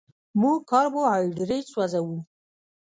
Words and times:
موږ 0.39 0.57
کاربوهایډریټ 0.71 1.65
سوځوو 1.73 2.17